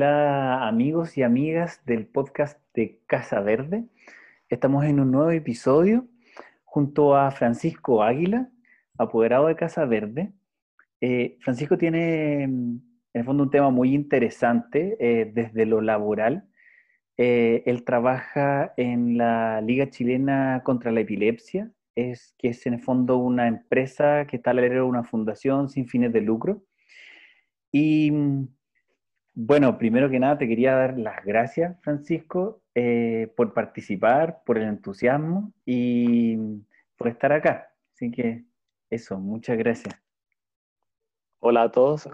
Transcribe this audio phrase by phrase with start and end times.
[0.00, 3.84] Eh, hola amigos y amigas del podcast de Casa Verde.
[4.48, 6.06] Estamos en un nuevo episodio
[6.64, 8.48] junto a Francisco Águila,
[8.96, 10.32] apoderado de Casa Verde.
[11.02, 16.48] Eh, Francisco tiene en el fondo un tema muy interesante eh, desde lo laboral.
[17.18, 23.18] él trabaja en la Liga Chilena contra la Epilepsia, es, que es en el fondo
[23.18, 26.62] una empresa que está al de una fundación sin fines de lucro
[27.70, 28.12] y
[29.34, 34.64] bueno, primero que nada te quería dar las gracias, Francisco, eh, por participar, por el
[34.64, 36.36] entusiasmo y
[36.96, 37.72] por estar acá.
[37.94, 38.44] Así que
[38.90, 39.94] eso, muchas gracias.
[41.38, 42.08] Hola a todos.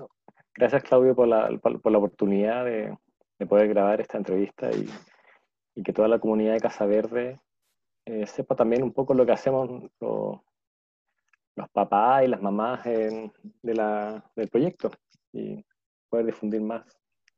[0.55, 2.97] Gracias, Claudio, por la, por, la oportunidad de,
[3.47, 7.41] poder grabar esta entrevista y, que toda la comunidad de Casa Verde
[8.07, 13.31] eh, sepa también un poco lo que hacemos los, papás y las mamás de
[13.63, 14.91] del proyecto
[15.33, 15.65] y
[16.09, 16.85] poder difundir más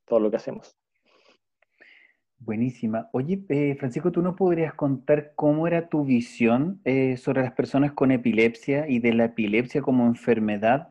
[0.09, 0.77] todo lo que hacemos.
[2.39, 3.09] Buenísima.
[3.11, 7.91] Oye, eh, Francisco, ¿tú nos podrías contar cómo era tu visión eh, sobre las personas
[7.91, 10.89] con epilepsia y de la epilepsia como enfermedad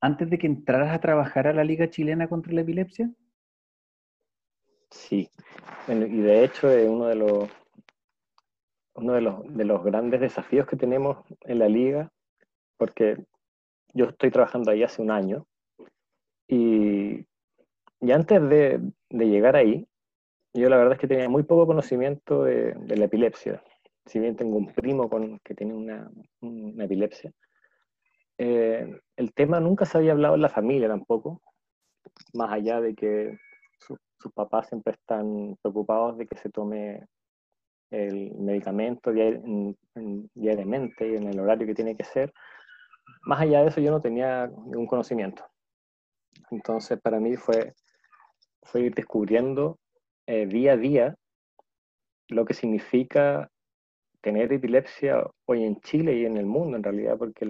[0.00, 3.10] antes de que entraras a trabajar a la Liga Chilena contra la Epilepsia?
[4.90, 5.30] Sí,
[5.88, 7.48] y de hecho es uno de los,
[8.94, 12.10] uno de los, de los grandes desafíos que tenemos en la liga,
[12.76, 13.24] porque
[13.94, 15.46] yo estoy trabajando ahí hace un año
[16.48, 17.26] y,
[18.08, 19.86] antes de, llegar ahí,
[20.54, 23.62] yo la verdad es que tenía muy poco conocimiento de, la epilepsia.
[24.06, 26.10] Si bien tengo un primo con, que tiene una,
[26.84, 27.32] epilepsia,
[28.38, 31.42] eh, el tema nunca se había hablado en la familia tampoco,
[32.32, 33.38] más allá de que
[33.78, 37.06] sus papás siempre están preocupados de que se tome
[37.90, 39.12] el medicamento
[40.34, 42.32] diariamente y en el horario que tiene que ser.
[43.22, 45.44] Más allá de eso yo no tenía ningún conocimiento.
[46.50, 47.74] Entonces, para mí fue,
[48.62, 49.78] fue ir descubriendo
[50.26, 51.16] eh, día a día
[52.28, 53.50] lo que significa
[54.20, 57.48] tener epilepsia hoy en Chile y en el mundo, en realidad, porque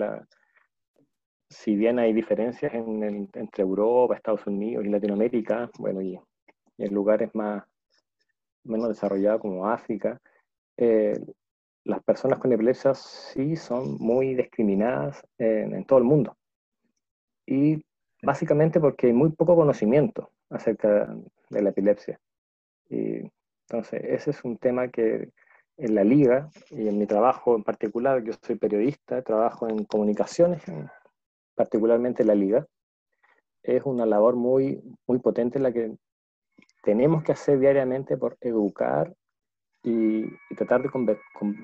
[1.49, 6.19] si bien hay diferencias entre Europa, Estados Unidos y Latinoamérica, bueno, y,
[6.79, 7.65] en lugares más
[8.65, 10.19] menos desarrollados como África,
[10.79, 11.19] eh,
[11.85, 16.37] las personas con epilepsia sí son muy discriminadas en, en todo el mundo.
[17.47, 17.85] Y
[18.23, 21.15] Básicamente porque hay muy poco conocimiento acerca
[21.49, 22.21] de la epilepsia.
[22.89, 23.23] Y
[23.69, 25.31] entonces, ese es un tema que
[25.77, 30.63] en la liga y en mi trabajo en particular, yo soy periodista, trabajo en comunicaciones,
[31.55, 32.67] particularmente en la liga,
[33.63, 35.97] es una labor muy, muy potente la que
[36.83, 39.15] tenemos que hacer diariamente por educar
[39.83, 40.25] y,
[40.57, 40.91] tratar de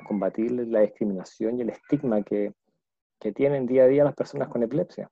[0.07, 2.53] combatir la discriminación y el estigma que,
[3.19, 5.11] que tienen día a día las personas con epilepsia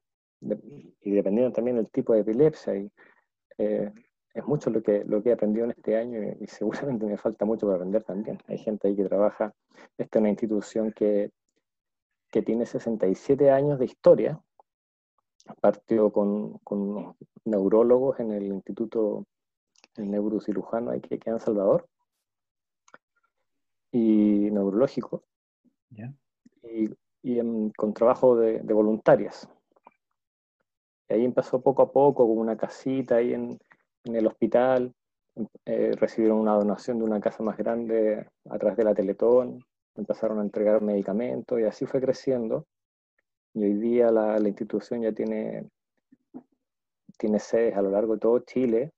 [1.01, 2.77] y dependiendo también del tipo de epilepsia.
[2.77, 2.91] Y,
[3.59, 3.93] eh,
[4.35, 7.45] es mucho lo que, lo que he aprendido en este año y, seguramente me falta
[7.45, 8.39] mucho por aprender también.
[8.49, 9.55] Hay gente ahí que trabaja,
[9.97, 11.31] esta es una institución que,
[12.31, 14.41] que tiene 67 años de historia,
[15.61, 19.27] partió con, con neurólogos en el Instituto
[19.97, 21.89] el Neurocirujano aquí, en Salvador,
[23.93, 25.23] y neurológico,
[26.63, 26.91] y,
[27.23, 29.49] y con trabajo de, de voluntarias.
[31.09, 33.59] Y ahí empezó poco a poco, con una casita ahí en,
[34.05, 34.93] el hospital.
[35.65, 39.65] Eh, recibieron una donación de una casa más grande a través de la Teletón.
[39.97, 42.67] Empezaron a entregar medicamentos y así fue creciendo.
[43.55, 45.69] Y hoy día la, la institución ya tiene,
[47.19, 48.93] tiene sedes a lo largo de todo Chile,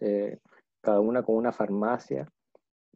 [0.00, 0.38] eh,
[0.80, 2.26] cada una con una farmacia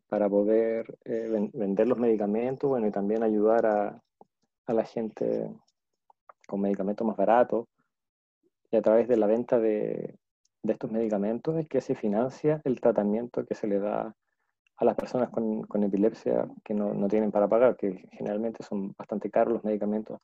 [0.09, 4.03] para poder eh, vender los medicamentos bueno, y también ayudar a,
[4.67, 5.51] a la gente
[6.47, 7.67] con medicamentos más baratos
[8.75, 10.19] y a través de la venta de,
[10.65, 14.17] de estos medicamentos es que se financia el tratamiento que se le da
[14.77, 18.93] a las personas con, con epilepsia que no, no, tienen para pagar, que generalmente son
[18.99, 20.19] bastante caros los medicamentos.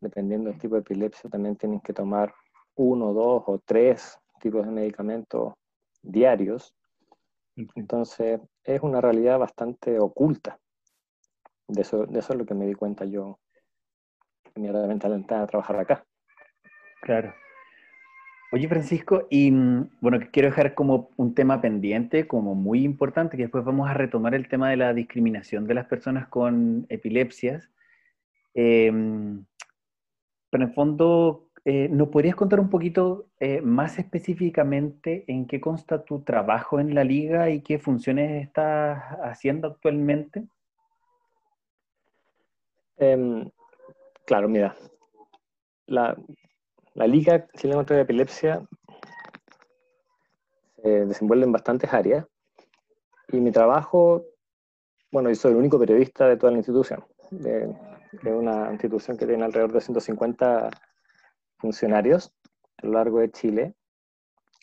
[0.00, 2.34] Dependiendo del tipo de epilepsia, también tienen que tomar
[2.74, 5.54] uno, dos o tres tipos de medicamentos
[6.02, 6.74] diarios.
[7.76, 10.58] Entonces, es una realidad bastante oculta.
[11.68, 13.38] De eso, de eso es lo que me di cuenta yo
[14.56, 16.04] inmediatamente al entrar a trabajar acá.
[17.02, 17.32] Claro.
[18.52, 23.44] Oye, Francisco, y mm, bueno, quiero dejar como un tema pendiente, como muy importante, que
[23.44, 27.68] después vamos a retomar el tema de la discriminación de las personas con epilepsias.
[28.54, 29.44] Em,
[30.50, 35.60] pero en el fondo, eh, ¿nos podrías contar un poquito eh, más específicamente en qué
[35.60, 40.44] consta tu trabajo en la liga y qué funciones estás haciendo actualmente?
[42.98, 43.50] Em,
[44.24, 44.76] claro, mira,
[45.86, 46.16] la,
[46.96, 48.66] la Liga Chilena contra la Epilepsia
[50.82, 52.26] desenvuelve en bastantes áreas.
[53.28, 54.24] Y mi trabajo,
[55.12, 57.74] bueno, yo soy el único periodista de toda la institución, de,
[58.24, 60.70] una institución que tiene alrededor de 150
[61.58, 62.32] funcionarios
[62.78, 63.74] a lo largo de Chile.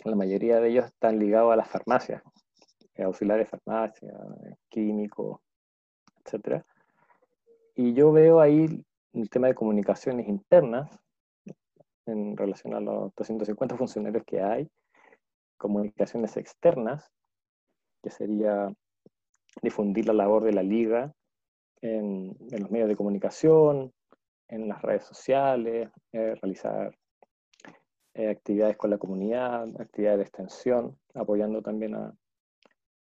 [0.05, 2.23] La mayoría de ellos están ligados a las farmacias,
[2.97, 4.13] auxiliares de farmacia,
[4.69, 5.39] químicos,
[6.25, 6.63] etc.
[7.75, 8.83] Y yo veo ahí
[9.13, 10.89] el tema de comunicaciones internas
[12.05, 14.69] en relación a los 250 funcionarios que hay,
[15.57, 17.09] comunicaciones externas,
[18.01, 18.69] que sería
[19.61, 21.13] difundir la labor de la liga
[21.81, 23.93] en, los medios de comunicación,
[24.49, 26.95] en las redes sociales, eh, realizar
[28.13, 32.13] eh, actividades con la comunidad, actividades de extensión, apoyando también a,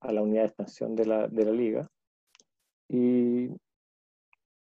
[0.00, 1.90] a la unidad de extensión de la, de la liga.
[2.88, 3.46] Y,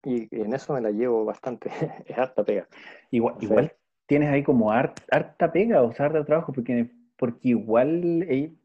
[0.04, 1.70] y, en eso me la llevo bastante,
[2.06, 2.68] es harta pega.
[3.10, 8.56] Igual, igual tienes ahí como harta pega, o sea, harta trabajo, porque, porque igual hay,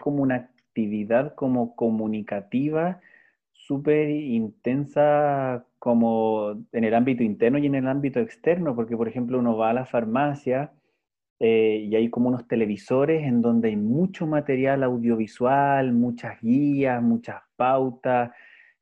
[0.00, 3.00] como una actividad como comunicativa
[3.52, 9.38] súper intensa como en el ámbito interno y en el ámbito externo, porque por ejemplo
[9.38, 10.72] uno va a la farmacia
[11.40, 17.42] eh, y hay como unos televisores en donde hay mucho material audiovisual, muchas guías, muchas
[17.56, 18.30] pautas,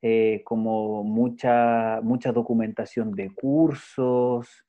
[0.01, 4.65] eh, como mucha, mucha documentación de cursos,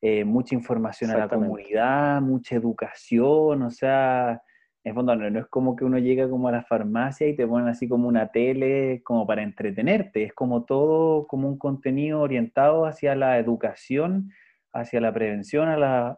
[0.00, 4.40] eh, mucha información a la comunidad, mucha educación, o sea,
[4.84, 7.68] en fondo no, es como que uno llega como a la farmacia y te ponen
[7.68, 13.16] así como una tele como para entretenerte, es como todo como un contenido orientado hacia
[13.16, 14.30] la educación,
[14.72, 15.68] hacia la prevención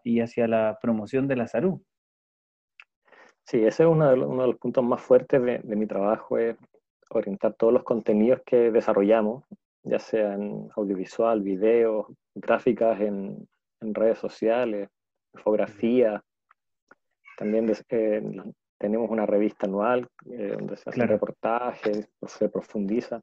[0.05, 1.81] y hacia la promoción de la salud.
[3.47, 6.57] Sí, ese es uno de los, puntos más fuertes de, mi trabajo, es
[7.09, 9.45] orientar todos los contenidos que desarrollamos,
[9.83, 13.49] ya sea en audiovisual, videos, gráficas en,
[13.81, 14.89] en redes sociales,
[15.35, 16.23] infografía.
[17.37, 18.23] También eh,
[18.79, 23.21] tenemos una revista anual eh, donde se hacen reportajes, se profundiza.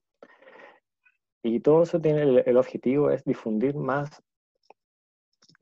[1.43, 4.21] Y todo eso tiene el, objetivo es difundir más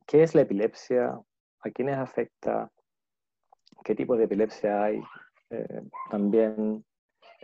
[0.08, 1.20] qué es la epilepsia,
[1.60, 2.72] a quiénes afecta,
[3.84, 5.02] qué tipo de epilepsia hay.
[5.50, 6.84] Eh, también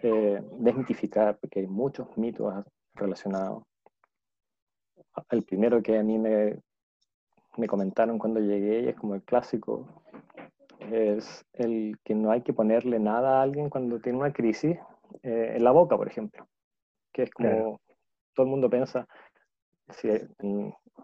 [0.01, 2.51] desmitificar, porque hay muchos mitos
[2.95, 3.63] relacionados.
[5.29, 6.59] El primero que a mí me
[7.57, 9.85] me comentaron cuando llegué, y es como el clásico,
[10.91, 14.77] es el que no hay que ponerle nada a alguien cuando tiene una crisis
[15.23, 16.47] eh, en la boca, por ejemplo.
[17.13, 17.79] Que es como
[18.33, 19.07] todo el mundo piensa,
[19.89, 20.09] si,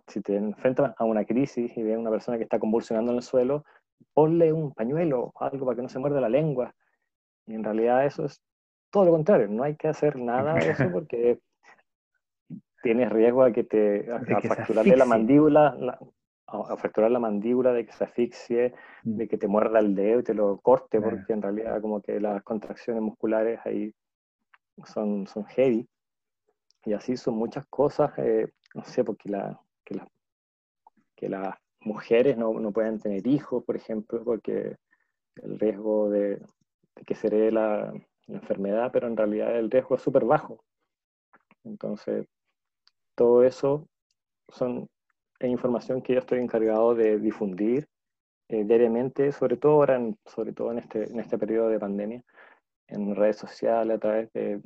[0.07, 3.17] si te enfrentas a una crisis y ves a una persona que está convulsionando en
[3.17, 3.65] el suelo,
[4.13, 6.73] ponle un pañuelo, algo para que no se muerda la lengua.
[7.45, 8.41] Y en realidad eso es
[8.89, 11.39] todo lo contrario, no hay que hacer nada de eso porque
[12.81, 15.99] tienes riesgo a que te a, fracturarle la mandíbula, la,
[16.47, 18.73] a, fracturar la mandíbula, de que se asfixie,
[19.03, 19.27] de mm.
[19.27, 22.41] que te muerda el dedo y te lo corte, porque en realidad como que las
[22.43, 23.93] contracciones musculares ahí
[24.85, 25.87] son, son heavy.
[26.85, 30.07] Y así son muchas cosas, eh, no sé, porque la, que, la,
[31.15, 34.77] que las mujeres no, no, pueden tener hijos, por ejemplo, porque
[35.35, 36.41] el riesgo de,
[37.05, 37.93] que se herede la,
[38.27, 40.63] la enfermedad, pero en realidad el riesgo es súper bajo.
[41.65, 42.25] Entonces,
[43.15, 43.87] todo eso
[44.47, 44.87] son
[45.39, 47.87] es información que yo estoy encargado de difundir
[48.49, 52.23] eh, diariamente, sobre todo ahora, en, sobre todo en este, en este periodo de pandemia,
[52.87, 54.61] en redes sociales, a través de,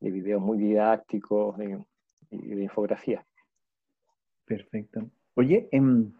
[0.00, 3.24] de videos muy didácticos y de, infografía.
[4.44, 5.08] Perfecto.
[5.34, 6.12] Oye, em,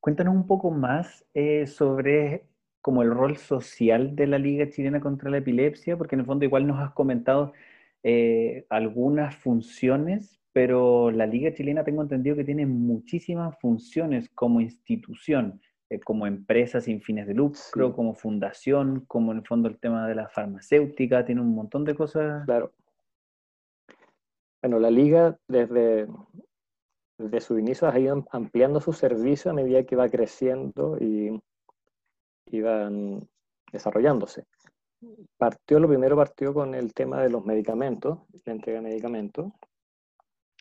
[0.00, 2.44] cuéntanos un poco más eh, sobre
[2.80, 6.44] como el rol social de la Liga Chilena contra la Epilepsia, porque en el fondo
[6.44, 7.52] igual nos has comentado
[8.04, 15.60] eh, algunas funciones, pero la Liga Chilena tengo entendido que tiene muchísimas funciones como institución,
[15.90, 20.08] eh, como empresa sin fines de lucro, como fundación, como en el fondo el tema
[20.08, 22.46] de la farmacéutica, tiene un montón de cosas.
[22.46, 22.72] Claro.
[24.62, 26.06] Bueno, la Liga desde,
[27.18, 31.38] desde su inicio ha ido ampliando su servicio a medida que va creciendo y,
[32.46, 33.28] y van
[33.70, 34.46] desarrollándose.
[35.36, 39.52] Partió, lo primero partió con el tema de los medicamentos, la entrega de medicamentos,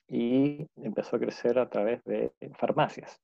[0.08, 3.20] y empezó a crecer a través de farmacias,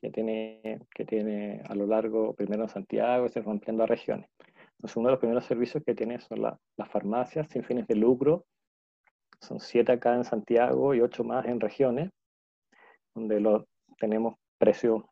[0.00, 4.28] que tiene, que tiene a lo largo, primero en Santiago, se fue ampliando a regiones.
[4.72, 8.44] Entonces, uno de los primeros servicios que tiene son las farmacias sin fines de lucro.
[9.40, 12.10] Son siete acá en Santiago y ocho más en regiones,
[13.14, 13.66] donde lo,
[13.98, 15.02] tenemos precios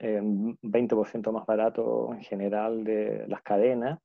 [0.00, 3.98] eh, 20% más barato en general de las cadenas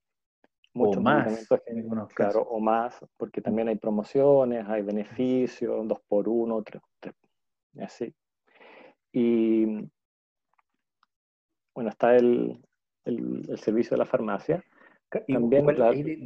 [0.74, 1.48] muchos o más,
[2.13, 7.13] claro, o más, porque también hay promociones, hay beneficios, dos por uno, tres,
[7.80, 8.13] así.
[9.12, 9.65] Y
[11.75, 12.60] bueno, está el,
[13.06, 14.63] el, servicio de la farmacia.
[15.27, 15.68] También,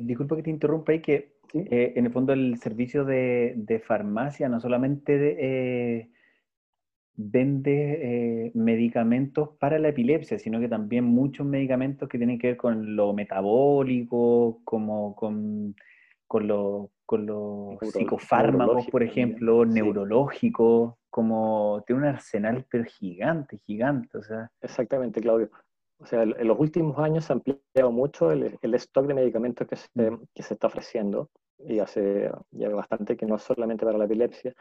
[0.08, 4.48] disculpa que te interrumpa ahí, que eh, en el fondo el servicio de, de farmacia
[4.48, 6.10] no solamente de, eh,
[7.18, 12.58] vende eh, medicamentos para la epilepsia, sino que también muchos medicamentos que tienen que ver
[12.58, 15.76] con lo metabólico, como con,
[16.28, 24.20] con, con los psicofármacos, por ejemplo, neurológicos, como tiene un arsenal pero gigante, gigante.
[24.20, 24.52] O sea.
[24.62, 25.50] Exactamente, Claudio.
[26.00, 29.68] O sea, en los últimos años se ha ampliado mucho el, el stock de medicamentos
[29.68, 30.22] que se, mm.
[30.36, 34.54] que se, está ofreciendo y hace ya bastante que no solamente para la epilepsia,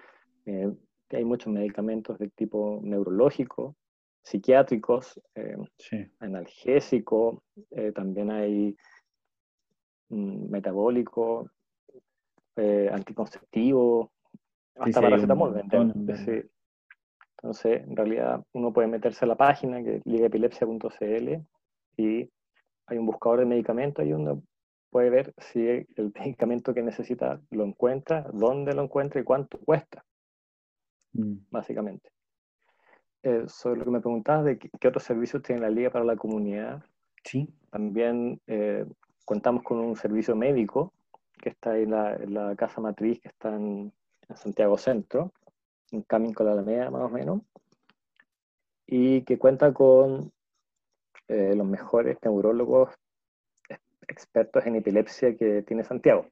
[0.47, 0.73] eh,
[1.11, 3.77] hay muchos medicamentos de tipo neurológico,
[4.23, 5.57] psiquiátricos, eh,
[6.19, 8.77] analgésico, eh, también hay
[10.09, 11.51] mm, metabólico,
[12.57, 14.11] eh, anticonceptivo,
[14.75, 15.61] hasta para paracetamol.
[17.43, 21.37] Entonces, en realidad, uno puede meterse a la página que ligaepilepsia.cl
[21.99, 22.31] y
[22.87, 24.43] hay un buscador de medicamentos y uno
[24.91, 30.06] puede ver si el medicamento que necesita lo encuentra, dónde lo encuentra y cuánto cuesta.
[31.16, 31.46] Mm.
[31.50, 32.11] básicamente.
[33.23, 36.16] Eh, sobre lo que me preguntabas de qué, otros servicios tiene la Liga para la
[36.16, 36.85] comunidad,
[37.25, 37.52] sí.
[37.70, 38.87] también eh,
[39.25, 40.92] contamos con un servicio médico
[41.40, 43.92] que está en la, casa matriz, que está en,
[44.35, 45.32] Santiago Centro,
[45.92, 47.42] en Camino con la Alameda más o menos,
[48.87, 50.32] y que cuenta con
[51.28, 52.90] eh, los mejores neurólogos
[54.08, 56.26] expertos en epilepsia que tiene Santiago.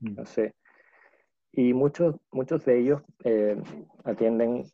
[0.00, 0.18] Mm.
[1.56, 3.56] Y muchos, muchos de ellos eh,
[4.04, 4.70] atienden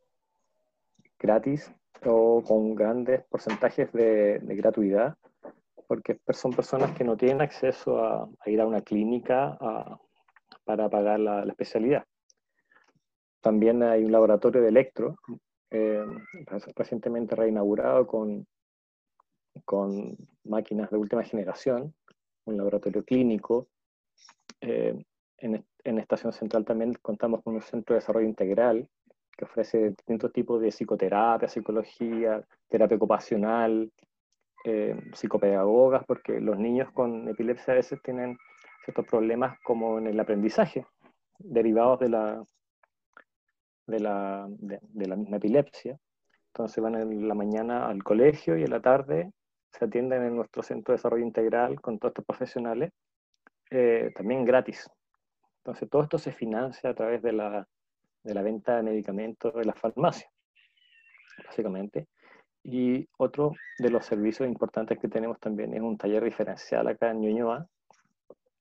[1.17, 1.73] gratis
[2.05, 5.17] o con grandes porcentajes de, gratuidad,
[5.87, 9.57] porque son personas que no tienen acceso a, ir a una clínica
[10.65, 12.05] para pagar la, especialidad.
[13.41, 15.15] También hay un laboratorio de electro,
[15.71, 16.05] eh,
[16.75, 18.45] recientemente reinaugurado con,
[19.65, 21.95] con máquinas de última generación,
[22.45, 23.69] un laboratorio clínico.
[24.61, 25.01] Eh,
[25.43, 28.89] en, en Estación Central también contamos con un centro de desarrollo integral
[29.37, 33.91] que ofrece distintos tipos de psicoterapia, psicología, terapia ocupacional,
[34.65, 38.39] eh, psicopedagogas, porque los niños con epilepsia a veces tienen
[38.85, 40.87] ciertos problemas como en el aprendizaje,
[41.39, 42.45] derivados de la,
[43.87, 45.99] de la, de, la misma epilepsia.
[46.49, 49.33] Entonces van en la mañana al colegio y en la tarde
[49.73, 52.93] se atienden en nuestro centro de desarrollo integral con todos estos profesionales,
[53.71, 54.89] eh, también gratis.
[55.64, 57.69] Entonces, todo esto se financia a través de la,
[58.25, 60.28] de la venta de medicamentos de la farmacia,
[61.47, 62.09] básicamente.
[62.64, 67.21] Y otro de los servicios importantes que tenemos también es un taller diferencial acá en
[67.21, 67.66] Ñuñoa,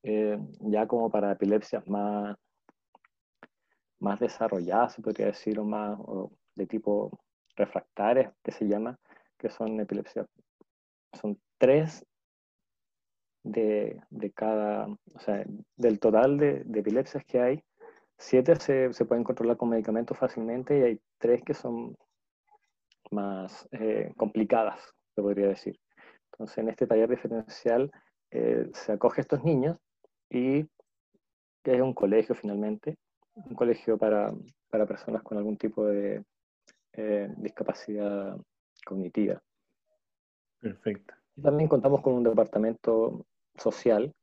[0.03, 2.38] eh, ya como para epilepsias más,
[4.00, 5.98] más desarrolladas, se podría decir, o más
[6.55, 7.20] de tipo
[7.55, 8.98] refractarias, que se llama,
[9.39, 10.27] que son epilepsias.
[11.20, 12.05] Son tres
[13.43, 15.43] de, de, cada, o sea,
[15.75, 17.63] del total de, de epilepsias que hay,
[18.17, 21.95] siete se, se, pueden controlar con medicamentos fácilmente y hay tres que son
[23.10, 24.79] más eh, complicadas,
[25.15, 25.79] se podría decir.
[26.31, 27.91] Entonces, en este taller diferencial
[28.31, 29.77] eh, se acoge a estos niños
[30.29, 30.63] y
[31.63, 32.98] que es un colegio finalmente,
[33.36, 34.33] un colegio para,
[34.69, 36.24] para personas con algún tipo de
[36.93, 38.38] eh, discapacidad
[38.86, 39.41] cognitiva.
[40.60, 41.13] Perfecto.
[41.36, 43.25] Y también contamos con un departamento
[43.58, 44.13] social,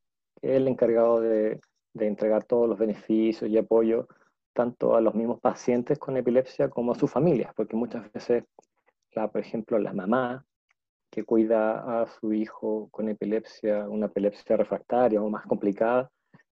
[0.41, 1.61] que el encargado de,
[1.95, 4.09] de entregar todos los beneficios y apoyo
[4.53, 8.45] tanto a los mismos pacientes con epilepsia como a sus familias, porque muchas veces,
[9.13, 10.45] la, por ejemplo, la mamá
[11.11, 16.11] que cuida a su hijo con epilepsia, una epilepsia refractaria o más complicada,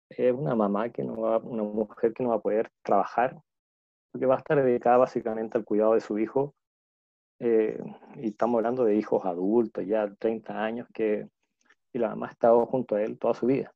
[0.09, 3.37] es una mamá que no va, una mujer que no va a poder trabajar,
[4.11, 6.55] porque va a estar dedicada básicamente al cuidado de su hijo.
[7.39, 7.79] Eh,
[8.15, 11.27] y estamos hablando de hijos adultos, ya 30 años, que
[11.93, 13.73] y la mamá ha estado junto a él toda su vida.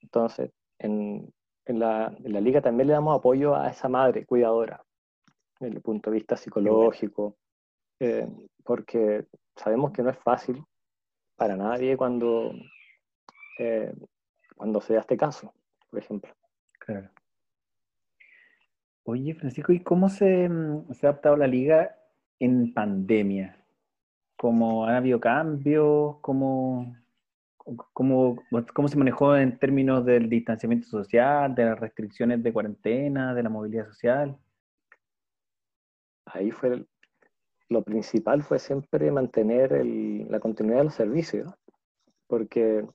[0.00, 1.32] Entonces, en,
[1.64, 4.82] en, la, en la, liga también le damos apoyo a esa madre cuidadora,
[5.60, 7.36] desde el punto de vista psicológico,
[8.00, 8.28] eh,
[8.64, 10.62] porque sabemos que no es fácil
[11.36, 12.52] para nadie cuando,
[13.58, 13.92] eh,
[14.56, 15.52] cuando se da este caso,
[15.90, 16.32] por ejemplo.
[16.78, 17.10] Claro.
[19.06, 21.96] Oye, Francisco, ¿y cómo se, mm, se ha adaptado la liga
[22.38, 23.63] en pandemia?
[24.44, 26.16] ¿Cómo han habido cambios?
[26.20, 26.94] ¿Cómo,
[27.94, 28.36] cómo,
[28.74, 33.48] ¿Cómo se manejó en términos del distanciamiento social, de las restricciones de cuarentena, de la
[33.48, 34.36] movilidad social?
[36.26, 36.84] Ahí fue
[37.70, 39.82] lo principal fue siempre mantener
[40.28, 41.50] la continuidad de los servicios,
[42.26, 42.86] porque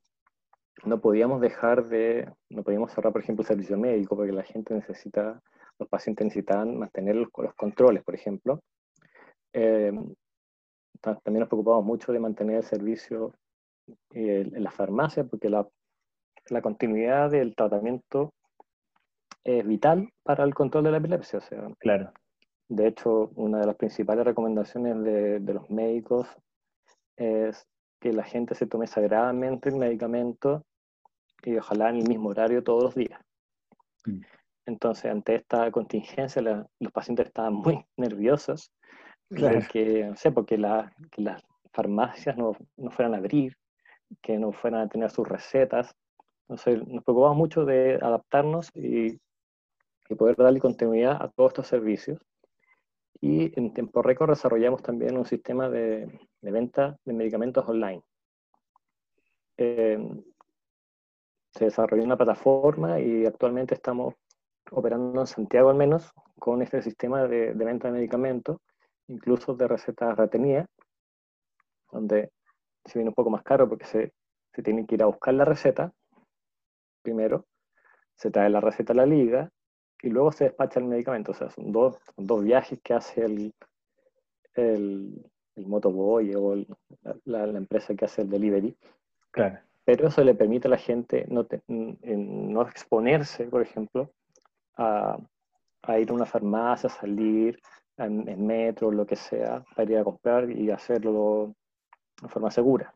[0.86, 4.76] no podíamos dejar de, no podíamos cerrar, por ejemplo, el servicio médico, porque la gente
[4.76, 5.42] necesita,
[5.80, 8.62] los pacientes necesitaban mantener los, los controles, por ejemplo.
[9.52, 9.92] Eh,
[11.02, 13.34] también nos preocupamos mucho de mantener el servicio
[14.14, 15.68] eh, en la farmacia, porque la,
[16.50, 18.34] la, continuidad del tratamiento
[19.44, 21.40] es vital para el control de la epilepsia.
[21.40, 22.12] O sea, claro.
[22.68, 26.28] De hecho, una de las principales recomendaciones de, de los médicos
[27.18, 27.68] es
[28.00, 30.64] que la gente se tome sagradamente el medicamento
[31.44, 33.20] y ojalá en el mismo horario todos los días.
[34.06, 34.22] Mm.
[34.66, 38.72] Entonces, ante esta contingencia, los pacientes estaban muy nerviosos
[39.30, 43.56] porque, no sé, porque las farmacias no, no, fueran a abrir,
[44.22, 45.96] que no fueran a tener sus recetas.
[46.48, 49.20] Entonces, nos preocupamos mucho de adaptarnos y,
[50.10, 52.20] y poder darle continuidad a todos estos servicios.
[53.22, 58.02] Y en tiempo récord desarrollamos también un sistema de, de venta de medicamentos online.
[59.58, 60.00] Eh,
[61.52, 64.16] se desarrolló una plataforma y actualmente estamos
[64.72, 68.58] operando en Santiago al menos con este sistema de, de venta de medicamentos
[69.10, 70.68] incluso de recetas retenidas,
[71.92, 72.32] donde
[72.86, 74.14] se viene un poco más caro porque se,
[74.54, 75.92] se tiene que ir a buscar la receta
[77.02, 77.46] primero,
[78.16, 79.50] se trae la receta a la liga
[80.02, 81.32] y luego se despacha el medicamento.
[81.32, 83.54] O sea, son dos, dos viajes que hace el,
[84.54, 85.26] el,
[85.56, 86.56] el motoboy o
[87.26, 88.78] la, la, empresa que hace el delivery.
[89.32, 89.60] Claro.
[89.86, 94.12] Pero eso le permite a la gente no, no exponerse, por ejemplo,
[94.78, 95.18] a,
[95.82, 97.60] a, ir a una farmacia, salir,
[98.06, 101.56] en, metro, lo que sea, para ir a comprar y hacerlo
[102.22, 102.94] de forma segura.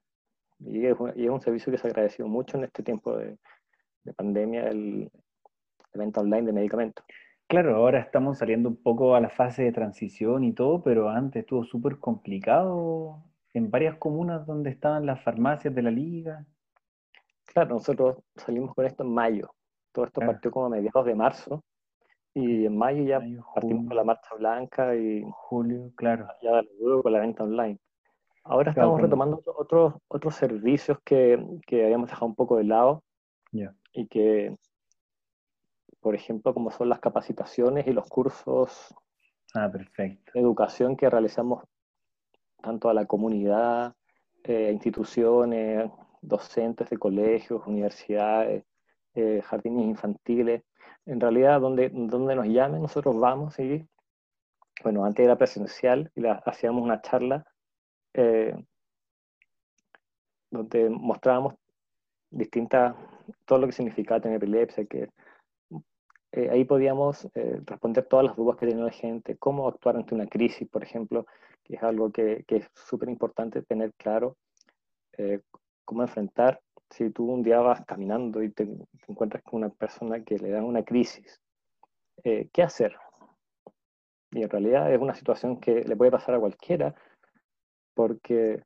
[0.60, 3.38] Y es, un servicio que se ha agradecido mucho en este tiempo de,
[4.16, 5.10] pandemia, el,
[5.94, 7.06] el venta online de medicamentos.
[7.48, 11.42] Claro, ahora estamos saliendo un poco a la fase de transición y todo, pero antes
[11.42, 16.46] estuvo súper complicado en varias comunas donde estaban las farmacias de la liga.
[17.46, 19.54] Claro, nosotros salimos con esto en mayo.
[19.92, 21.64] Todo esto partió como a mediados de marzo
[22.34, 23.22] y en mayo ya
[23.54, 26.28] partimos con la marcha blanca y julio, claro.
[26.42, 27.80] Ya luego con la venta online.
[28.44, 33.04] Ahora estamos retomando otros, otros servicios que, que, habíamos dejado un poco de lado
[33.94, 34.58] y que,
[36.02, 38.94] por ejemplo, como son las capacitaciones y los cursos
[39.54, 40.32] ah, perfecto.
[40.34, 41.64] de educación que realizamos
[42.62, 43.96] tanto a la comunidad,
[44.44, 45.90] eh, instituciones,
[46.22, 48.66] docentes de colegios, universidades,
[49.14, 50.64] eh, jardines infantiles
[51.06, 53.86] en realidad donde, donde nos llamen, nosotros vamos y,
[54.84, 57.46] bueno, antes era presencial y la, hacíamos una charla
[58.14, 58.56] eh,
[60.50, 61.56] donde mostrábamos
[62.30, 62.96] distintas,
[63.46, 65.10] todo lo que significaba tener epilepsia, que
[66.32, 70.16] eh, ahí podíamos eh, responder todas las dudas que tenía la gente, cómo actuar ante
[70.16, 71.26] una crisis, por ejemplo,
[71.64, 74.38] que es algo que, que es súper importante tener claro,
[75.86, 76.60] cómo enfrentar
[76.94, 78.68] si tú un día vas caminando y te,
[79.08, 81.42] encuentras con una persona que le da una crisis,
[82.24, 82.96] eh, ¿qué hacer?
[84.32, 86.94] Y en realidad es una situación que le puede pasar a cualquiera,
[87.96, 88.64] porque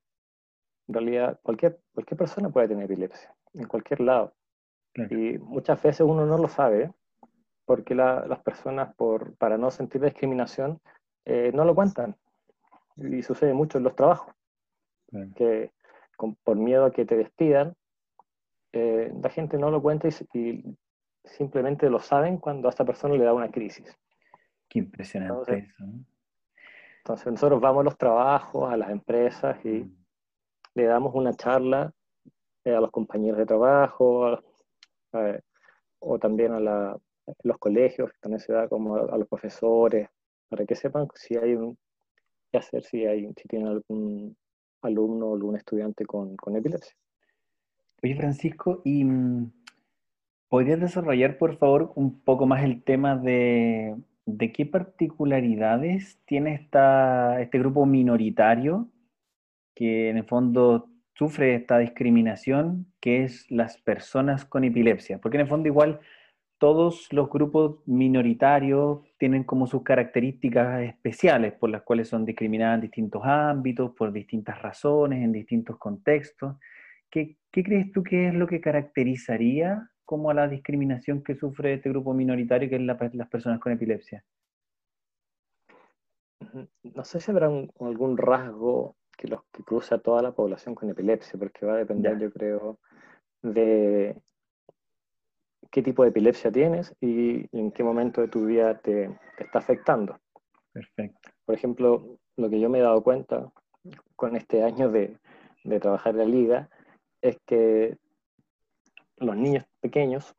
[0.87, 4.33] en realidad cualquier, cualquier persona puede tener epilepsia, en cualquier lado.
[4.93, 6.91] Y muchas veces uno no lo sabe,
[7.65, 10.81] porque las personas, por, para no sentir discriminación,
[11.25, 12.15] eh, no lo cuentan.
[12.95, 14.33] Y sucede mucho en los trabajos,
[15.35, 15.71] que
[16.43, 17.75] por miedo a que te despidan,
[18.73, 20.63] eh, la gente no lo cuenta y,
[21.23, 23.97] simplemente lo saben cuando a esta persona le da una crisis.
[24.69, 25.83] Qué impresionante entonces, eso.
[26.99, 29.97] Entonces nosotros vamos a los trabajos, a las empresas y mm.
[30.75, 31.93] le damos una charla
[32.63, 34.39] eh, a los compañeros de trabajo
[35.99, 36.97] o también a,
[37.43, 40.09] los colegios, que también se da como a, los profesores,
[40.49, 41.77] para que sepan si hay un,
[42.51, 44.37] qué hacer si, hay, si tienen algún
[44.81, 46.95] alumno o algún estudiante con, con epilepsia.
[48.03, 49.51] Oye, Francisco, ¿y mm,
[50.49, 57.41] podrías desarrollar, por favor, un poco más el tema de, de qué particularidades tiene esta,
[57.41, 58.89] este grupo minoritario
[59.75, 65.19] que en el fondo sufre esta discriminación, que es las personas con epilepsia?
[65.19, 65.99] Porque en el fondo igual
[66.59, 72.81] todos los grupos minoritarios tienen como sus características especiales por las cuales son discriminadas en
[72.81, 76.55] distintos ámbitos, por distintas razones, en distintos contextos.
[77.09, 81.89] ¿Qué, crees tú que es lo que caracterizaría como a la discriminación que sufre este
[81.89, 84.23] grupo minoritario, que es las personas con epilepsia?
[86.83, 90.89] No sé si habrá algún rasgo que los que cruce a toda la población con
[90.89, 92.79] epilepsia, porque va a depender, yo creo,
[93.41, 94.15] de
[95.71, 100.19] qué tipo de epilepsia tienes y en qué momento de tu vida te, está afectando.
[100.71, 101.31] Perfecto.
[101.45, 103.51] Por ejemplo, lo que yo me he dado cuenta
[104.15, 105.17] con este año de,
[105.63, 106.69] de trabajar en la liga
[107.21, 107.97] es que
[109.17, 110.35] los niños pequeños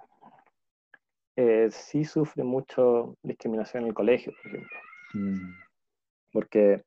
[1.36, 4.78] eh, sí sufren mucho discriminación en el colegio, por ejemplo.
[5.14, 5.54] Mm.
[6.32, 6.82] Porque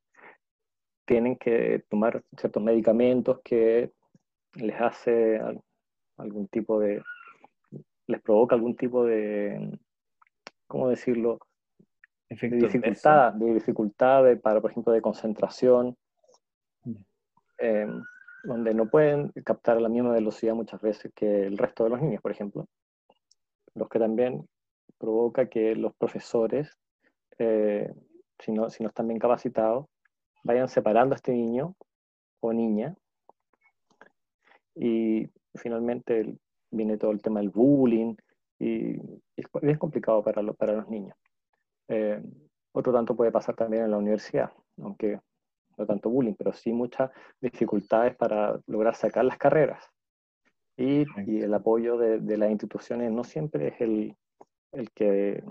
[1.05, 3.91] tienen que tomar ciertos medicamentos que
[4.55, 5.41] les hace
[6.17, 7.01] algún tipo de,
[8.07, 9.79] les provoca algún tipo de,
[10.67, 11.39] ¿cómo decirlo?
[12.29, 15.97] de dificultad, de dificultad para, por ejemplo, de concentración,
[17.57, 17.87] eh,
[18.43, 22.21] donde no pueden captar la misma velocidad muchas veces que el resto de los niños,
[22.21, 22.67] por ejemplo.
[23.73, 24.47] Los que también
[24.97, 26.77] provoca que los profesores,
[27.37, 27.93] eh,
[28.39, 29.85] si, no, si no están bien capacitados,
[30.43, 31.75] vayan separando a este niño
[32.39, 32.95] o niña.
[34.75, 36.37] Y finalmente
[36.71, 38.15] viene todo el tema del bullying
[38.59, 38.95] y
[39.35, 41.15] es bien complicado para, para los niños.
[41.87, 42.21] Eh,
[42.71, 44.51] otro tanto puede pasar también en la universidad,
[44.81, 45.19] aunque
[45.77, 49.83] no tanto bullying, pero sí muchas dificultades para lograr sacar las carreras.
[50.77, 54.15] Y, y el apoyo de, de, las instituciones no siempre es el,
[54.71, 55.43] el, que,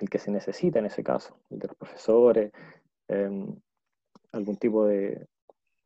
[0.00, 2.52] el que se necesita en ese caso, el de los profesores,
[3.08, 3.54] em,
[4.32, 5.26] algún tipo de,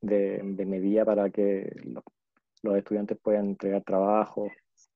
[0.01, 2.03] de, medida para que los,
[2.63, 4.49] los, estudiantes puedan entregar trabajo,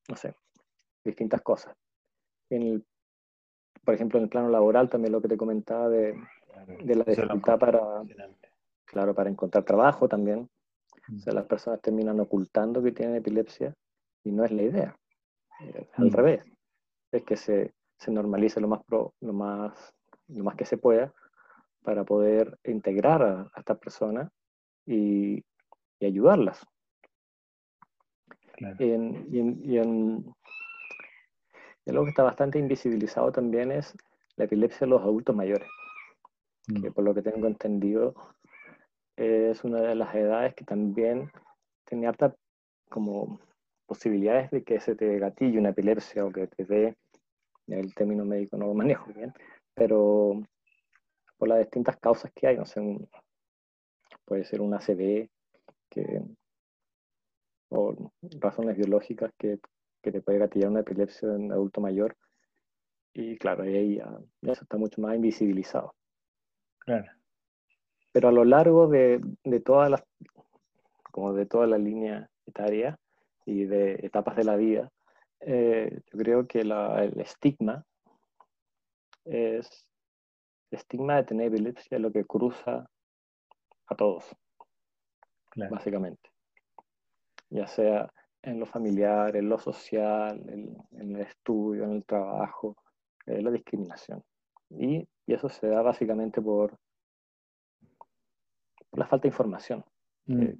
[0.09, 0.35] no sé,
[1.05, 1.75] distintas cosas.
[2.51, 2.87] En el,
[3.85, 6.15] por ejemplo, en el plano laboral también lo que te comentaba de,
[6.85, 8.03] de la dificultad para,
[8.85, 10.49] claro, para encontrar trabajo también.
[11.15, 13.75] O sea, las personas terminan ocultando que tienen epilepsia
[14.23, 14.97] y no es la idea.
[15.61, 16.13] Eh, al mm.
[16.13, 16.45] revés,
[17.13, 19.95] es que se, se normalice lo más, pro, lo, más,
[20.29, 21.13] lo más que se pueda
[21.83, 24.31] para poder integrar a, estas personas
[24.87, 25.45] y,
[26.01, 26.65] y ayudarlas.
[28.79, 30.35] y, en,
[31.87, 33.95] algo que está bastante invisibilizado también es
[34.37, 35.69] la epilepsia de los adultos mayores,
[36.67, 36.93] que mm.
[36.93, 38.15] por lo que tengo entendido
[39.17, 41.31] es una de las edades que también
[41.85, 42.35] tiene harta
[42.89, 43.41] como
[43.87, 46.97] posibilidades de que se te gatille una epilepsia o que te dé,
[47.69, 49.33] el término médico no lo manejo bien,
[49.75, 50.43] pero
[51.37, 52.81] por las distintas causas que hay, no sé,
[54.25, 55.29] puede ser un ACV
[55.89, 56.23] que,
[57.71, 57.95] o
[58.41, 59.59] razones biológicas que,
[60.03, 62.17] que te puede gatillar una epilepsia en adulto mayor.
[63.13, 65.95] Y claro, ahí ya, eso está mucho más invisibilizado.
[66.85, 67.11] Claro.
[68.13, 70.05] Pero a lo largo de, de todas las,
[71.11, 72.99] como de toda la línea etaria
[73.47, 74.91] y de etapas de la vida,
[75.41, 77.85] eh, yo creo que la, el estigma
[79.25, 79.87] es
[80.71, 82.89] el estigma de tener epilepsia lo que cruza
[83.87, 84.25] a todos,
[85.71, 86.31] básicamente.
[87.51, 92.77] Ya sea en lo familiar, en lo social, en, el estudio, en el trabajo,
[93.27, 94.23] en la discriminación.
[94.79, 96.77] Y, y, eso se da básicamente por,
[98.91, 99.85] por la falta de información,
[100.27, 100.43] mm.
[100.43, 100.57] eh,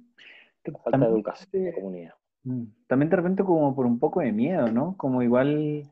[0.65, 2.13] la falta de educación la comunidad.
[2.43, 2.63] Mm.
[2.87, 4.95] También de repente como por un poco de miedo, ¿no?
[4.97, 5.83] Como igual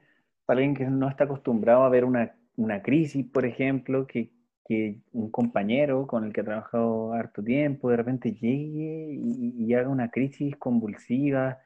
[0.45, 4.31] para alguien que no está acostumbrado a ver una, una crisis, por ejemplo, que,
[4.65, 9.89] que, un compañero con el que ha trabajado harto tiempo de repente llegue y, haga
[9.89, 11.59] una crisis convulsiva,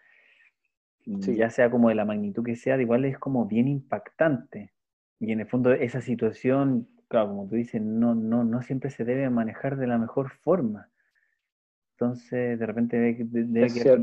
[1.06, 4.72] ya sea como de la magnitud que sea, de igual es como bien impactante.
[5.20, 9.04] Y en el fondo esa situación, claro, como tú dices, no, no, no siempre se
[9.04, 10.90] debe manejar de la mejor forma.
[11.94, 14.00] Entonces, de repente debe, debe quedar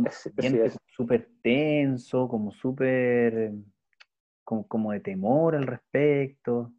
[0.87, 3.53] súper tenso, como súper,
[4.43, 6.73] como, como, de temor al respecto.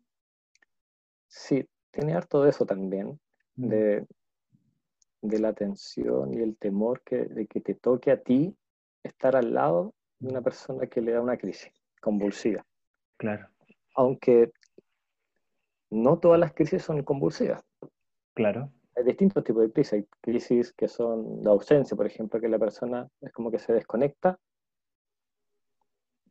[1.28, 3.18] Sí, tiene harto de eso también,
[3.56, 3.68] mm.
[3.70, 4.06] de,
[5.22, 8.54] de, la tensión y el temor que, de que te toque a ti
[9.02, 11.72] estar al lado de una persona que le da una crisis
[12.02, 12.66] convulsiva.
[13.16, 13.48] Claro.
[13.96, 14.52] Aunque
[15.90, 17.64] no todas las crisis son convulsivas.
[18.34, 19.94] Claro hay distintos tipos de crisis.
[19.94, 23.74] Hay crisis que son de ausencia, por ejemplo, que la persona es como que se
[23.74, 24.40] desconecta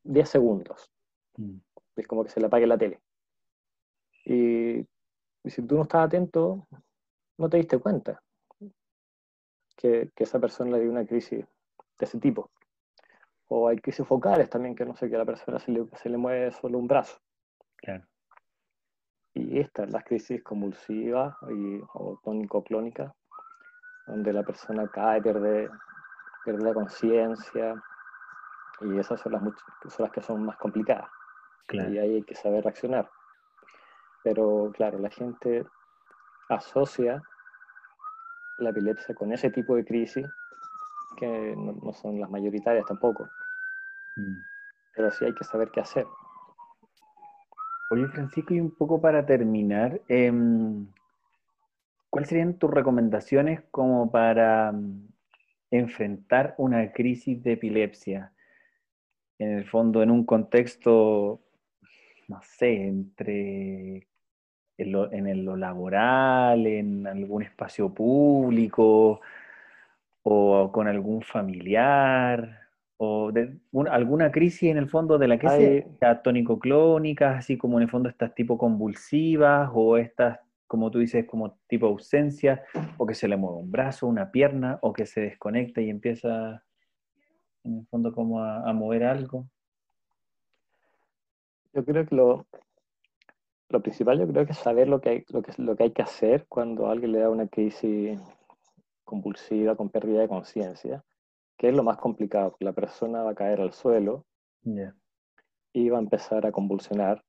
[0.05, 0.91] 10 segundos.
[1.37, 1.59] Mm.
[1.97, 3.01] Es como que se le apague la tele.
[4.25, 4.87] Y,
[5.45, 6.67] si tú no estás atento,
[7.37, 8.23] no te diste cuenta
[9.77, 11.45] que, que, esa persona le dio una crisis
[11.99, 12.51] de ese tipo.
[13.49, 16.09] O hay crisis focales también, que no sé, que a la persona se le, se
[16.09, 17.19] le mueve solo un brazo.
[17.79, 18.05] Claro.
[19.35, 23.13] Y estas, las crisis convulsivas y, o tónico-clónicas,
[24.07, 25.69] donde la persona cae, pierde,
[26.45, 27.75] pierde la conciencia,
[28.81, 31.09] y esas son las, son las que son más complicadas.
[31.73, 33.09] Y ahí hay que saber reaccionar.
[34.23, 35.67] Pero claro, la gente
[36.49, 37.23] asocia
[38.59, 40.27] la epilepsia con ese tipo de crisis,
[41.17, 43.29] que no, son las mayoritarias tampoco.
[44.17, 44.37] Mm.
[44.95, 46.07] Pero sí hay que saber qué hacer.
[47.95, 50.89] Oye, Francisco, y un poco para terminar, em,
[52.11, 55.07] ¿cuáles serían tus recomendaciones como para mm,
[55.71, 58.33] enfrentar una crisis de epilepsia?
[59.39, 61.41] En el fondo, en un contexto,
[62.27, 64.09] no sé, entre
[64.77, 69.21] en lo, en lo laboral, en algún espacio público
[70.25, 72.64] o con algún familiar
[72.97, 73.59] o de
[73.91, 78.09] alguna crisis en el fondo de la que sea tónico-clónicas, así como en el fondo
[78.09, 82.63] estas tipo convulsivas o estas, como tú dices, como tipo ausencia,
[82.97, 86.63] o que se le mueve un brazo, una pierna, o que se desconecta y empieza
[87.65, 89.47] en el fondo como a, mover algo.
[91.73, 92.47] Yo creo que lo,
[93.71, 95.91] lo principal yo creo que es saber lo que, hay, lo, que, lo que hay
[95.91, 98.21] que hacer cuando alguien le da una crisis
[99.03, 101.05] convulsiva con pérdida de conciencia
[101.65, 104.27] que es lo más complicado, porque la persona va a caer al suelo
[105.73, 107.25] y va a empezar a convulsionar.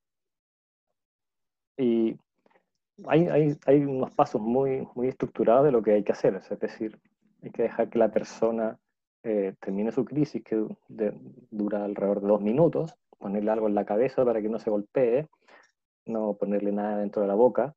[1.77, 2.17] Y
[3.07, 6.59] hay, hay, hay, unos pasos muy, muy estructurados de lo que hay que hacer, es
[6.59, 6.99] decir,
[7.43, 8.77] hay que dejar que la persona
[9.23, 10.67] eh, termine su crisis, que
[11.49, 15.29] dura alrededor de dos minutos, ponerle algo en la cabeza para que no se golpee,
[16.07, 17.73] no ponerle nada dentro de la boca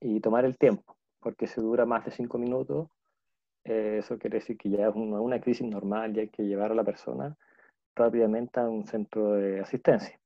[0.00, 2.88] y tomar el tiempo, porque si dura más de cinco minutos,
[3.64, 6.74] eh, eso quiere decir que ya es una, crisis normal y hay que llevar a
[6.74, 7.34] la persona
[7.96, 10.20] rápidamente a un centro de asistencia.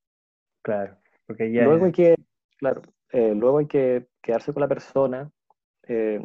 [0.63, 0.97] Claro,
[1.27, 1.65] porque ya...
[1.65, 2.17] Luego hay que,
[2.57, 5.31] claro, eh, luego hay que quedarse con la persona,
[5.87, 6.21] eh,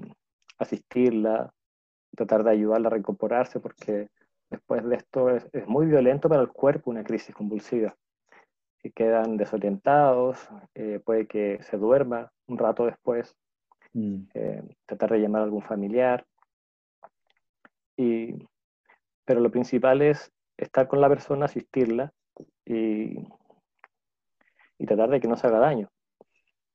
[0.58, 1.54] asistirla,
[2.15, 4.10] tratar de ayudarla a recuperarse, porque
[4.49, 7.95] después de esto es, muy violento para el cuerpo una crisis convulsiva.
[8.86, 10.49] Y quedan desorientados,
[11.06, 13.34] puede que se duerma un rato después,
[13.93, 14.23] mm.
[14.86, 16.26] tratar de llamar a algún familiar,
[17.97, 18.47] y,
[19.25, 22.13] pero lo principal es estar con la persona, asistirla
[22.65, 23.27] y,
[24.77, 25.89] y tratar de que no se haga daño.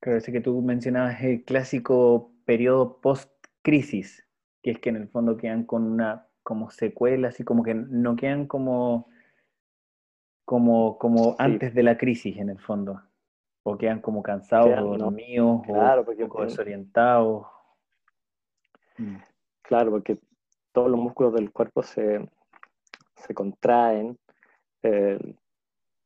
[0.01, 4.27] Claro, que tú mencionabas el clásico periodo post-crisis,
[4.63, 8.17] que es que en el fondo quedan con una como secuela, así como que no
[8.17, 9.09] quedan como,
[10.45, 13.03] como, como antes de la crisis en el fondo,
[13.65, 17.47] o quedan como cansados o dormidos o un poco desorientados.
[19.63, 20.19] Claro, porque
[20.79, 22.25] todos los músculos del cuerpo se,
[23.35, 24.17] contraen.
[24.85, 25.19] Eh,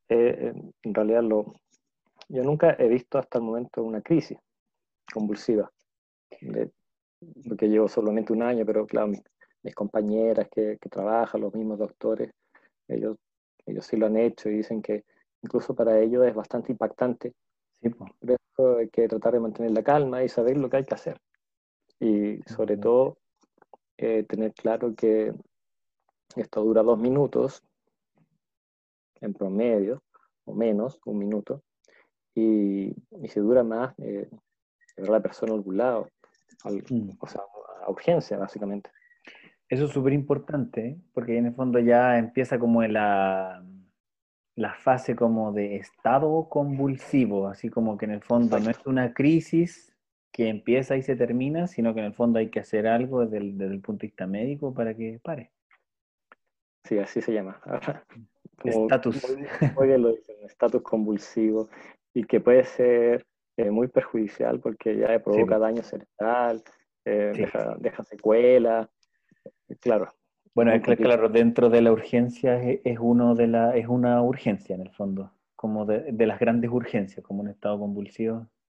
[0.08, 1.56] eh, en realidad, lo,
[2.30, 4.38] yo nunca he visto hasta el momento una crisis
[5.12, 5.70] convulsiva,
[7.46, 12.30] porque llevo solamente un año, pero claro, mis, compañeras que, trabajan, los mismos doctores,
[12.88, 13.18] ellos,
[13.66, 15.04] ellos sí lo han hecho y dicen que
[15.42, 17.34] incluso para ellos es bastante impactante.
[17.82, 20.84] Sí, Por eso hay que tratar de mantener la calma y saber lo que hay
[20.84, 21.20] que hacer.
[22.00, 23.18] Y sobre todo
[23.96, 25.32] tener claro que
[26.36, 27.62] esto dura dos minutos
[29.20, 30.02] en promedio,
[30.44, 31.62] o menos, un minuto,
[32.34, 32.94] y,
[33.28, 34.28] si dura más, eh,
[34.96, 36.08] la persona al lado,
[36.64, 37.10] mm.
[37.18, 37.42] o sea,
[37.84, 38.90] a urgencia, básicamente.
[39.68, 40.98] Eso es súper importante, ¿eh?
[41.14, 43.64] porque en el fondo ya empieza como la,
[44.56, 49.14] la fase como de estado convulsivo, así como que en el fondo no es una
[49.14, 49.91] crisis,
[50.32, 53.66] que empieza y se termina, sino que en el fondo hay que hacer algo desde
[53.66, 55.52] el, punto de vista médico para que pare.
[56.84, 57.60] Sí, así se llama.
[58.64, 59.36] Estatus.
[60.44, 61.68] estatus convulsivo
[62.14, 66.62] y que puede ser eh, muy perjudicial porque ya provoca daño cerebral,
[67.04, 68.88] eh, deja, deja secuela,
[69.80, 70.14] claro.
[70.54, 74.82] Bueno, es claro, dentro de la urgencia es, uno de la, es una urgencia en
[74.82, 78.61] el fondo, como de, de las grandes urgencias, como un estado convulsivo Sí.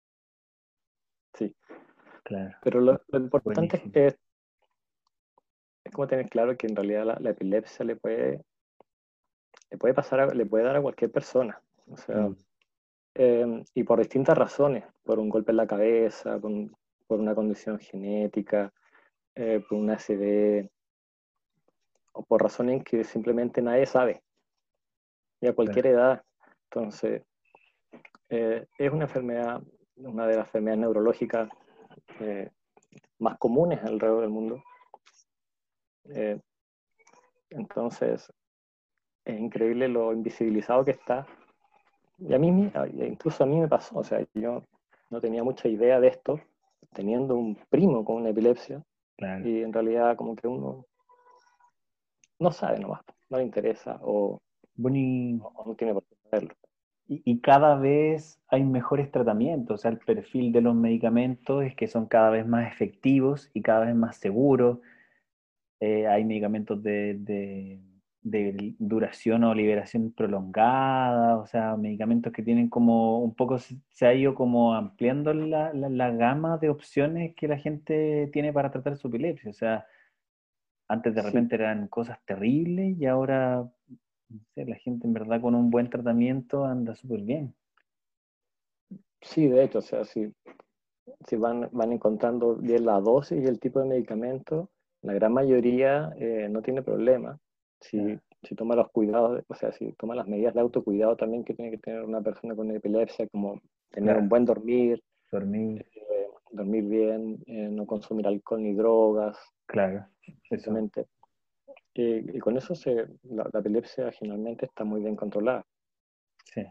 [2.31, 2.57] Claro.
[2.61, 4.17] Pero lo, importante es,
[5.83, 8.41] es como tener claro que en realidad la, epilepsia le puede,
[9.69, 11.61] le puede pasar, le puede dar a cualquier persona.
[11.87, 12.35] O sea, mm.
[13.15, 16.53] em, y por distintas razones, por un golpe en la cabeza, por,
[17.05, 18.71] por una condición genética,
[19.35, 20.71] eh, por una SD,
[22.13, 24.23] o por razones que simplemente nadie sabe,
[25.41, 26.23] y a cualquier edad.
[26.69, 27.23] Entonces,
[28.29, 29.61] eh, es una enfermedad
[30.05, 31.49] una de las enfermedades neurológicas
[32.19, 32.49] eh,
[33.19, 34.63] más comunes alrededor del mundo.
[36.05, 36.39] Eh,
[37.49, 38.31] entonces,
[39.25, 41.25] es increíble lo invisibilizado que está.
[42.17, 44.63] Y a mí, incluso a mí me pasó, o sea, yo
[45.09, 46.39] no tenía mucha idea de esto,
[46.93, 48.83] teniendo un primo con una epilepsia,
[49.43, 50.85] y en realidad como que uno
[52.39, 54.39] no sabe nomás, no le interesa o,
[54.83, 56.55] o no tiene por qué saberlo
[57.13, 61.87] y, cada vez hay mejores tratamientos, o sea, el perfil de los medicamentos es que
[61.87, 64.79] son cada vez más efectivos y cada vez más seguros.
[65.81, 67.79] Eh, hay medicamentos de,
[68.23, 74.33] duración o liberación prolongada, o sea, medicamentos que tienen como un poco, se ha ido
[74.33, 79.49] como ampliando la, la gama de opciones que la gente tiene para tratar su epilepsia.
[79.49, 79.85] O sea,
[80.87, 83.69] antes de repente eran cosas terribles y ahora
[84.55, 87.53] la gente en verdad con un buen tratamiento anda súper bien.
[89.21, 90.33] Sí, de hecho, o sea, si,
[91.27, 94.69] si van, van encontrando bien la dosis y el tipo de medicamento,
[95.01, 97.37] la gran mayoría eh, no tiene problema.
[97.79, 101.53] Si, si toma los cuidados, o sea, si toma las medidas de autocuidado también que
[101.53, 106.83] tiene que tener una persona con epilepsia, como tener un buen dormir, dormir, eh, dormir
[106.85, 109.37] bien, eh, no consumir alcohol ni drogas.
[109.65, 110.05] Claro,
[110.49, 111.07] precisamente.
[111.93, 115.65] Y, con eso se, la, epilepsia generalmente está muy bien controlada.
[116.45, 116.65] Sí.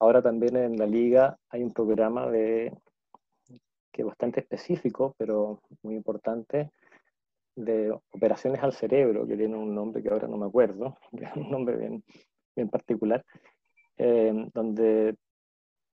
[0.00, 2.72] Ahora también en la liga hay un programa de,
[3.92, 6.72] que es bastante específico, pero muy importante,
[7.56, 10.96] de operaciones al cerebro, que tiene un nombre que ahora no me acuerdo,
[11.36, 12.04] un nombre bien,
[12.56, 13.24] bien particular,
[13.96, 15.16] eh, donde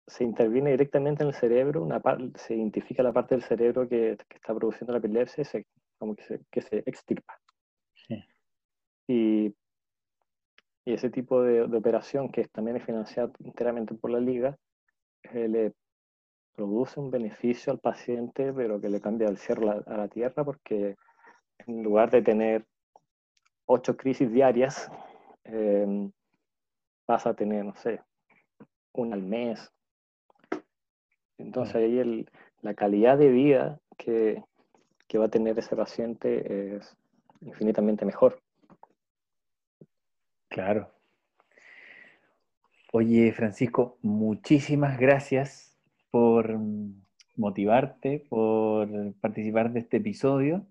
[0.06, 2.02] se interviene directamente en el cerebro, una
[2.36, 5.66] se identifica la parte del cerebro que, que está produciendo la epilepsia y se,
[5.98, 7.38] como que se, que se extirpa.
[9.08, 9.54] Y,
[10.86, 14.58] y, ese tipo de, de, operación, que también es financiada enteramente por la liga,
[15.24, 15.74] eh, le
[16.56, 20.96] produce un beneficio al paciente, pero que le cambia el cielo a la tierra, porque
[21.60, 22.66] en lugar de tener
[23.66, 24.90] ocho crisis diarias,
[25.44, 26.10] eh,
[27.08, 28.02] vas a tener, no sé,
[28.94, 29.72] una al mes.
[31.38, 32.30] Entonces ahí el,
[32.62, 34.44] la calidad de vida que,
[35.08, 36.98] que va a tener ese paciente es
[37.42, 38.42] infinitamente mejor.
[40.58, 40.90] Claro.
[42.92, 45.78] Oye, Francisco, muchísimas gracias
[46.10, 46.58] por
[47.36, 48.90] motivarte, por
[49.22, 50.66] participar de este episodio.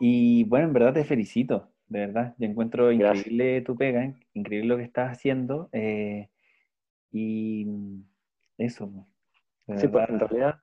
[0.00, 2.34] Y bueno, en verdad te felicito, de verdad.
[2.38, 5.68] Yo encuentro increíble tu pega, increíble lo que estás haciendo.
[5.72, 6.30] Eh,
[7.12, 7.66] y
[8.56, 8.90] eso.
[9.76, 10.58] Sí, pues en realidad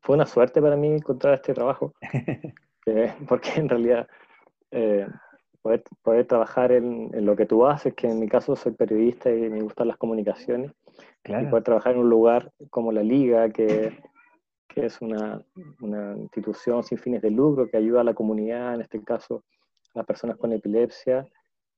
[0.00, 1.92] fue una suerte para mí encontrar este trabajo,
[2.86, 4.06] eh, porque en realidad
[4.70, 5.08] eh,
[5.66, 9.30] poder, poder, trabajar en, en, lo que tú haces, que en mi caso soy periodista
[9.30, 10.72] y me gustan las comunicaciones,
[11.24, 13.92] y poder trabajar en un lugar como la Liga, que
[14.76, 15.42] que es una,
[15.80, 19.42] una, institución sin fines de lucro que ayuda a la comunidad, en este caso
[19.94, 21.26] a las personas con epilepsia,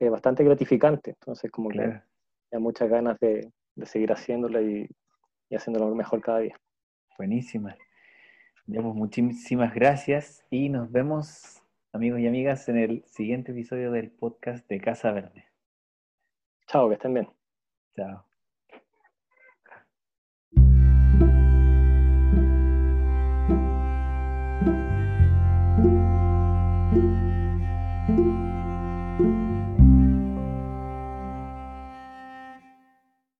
[0.00, 1.10] es bastante gratificante.
[1.10, 4.90] Entonces, como que hay muchas ganas de, de seguir haciéndolo y,
[5.48, 6.56] y, haciéndolo mejor cada día.
[7.16, 7.76] Buenísima.
[8.66, 14.68] Pues, muchísimas gracias y nos vemos, amigos y amigas, en el siguiente episodio del podcast
[14.68, 15.46] de Casa Verde.
[16.66, 17.28] Chao, que estén bien.
[17.96, 18.24] Chao.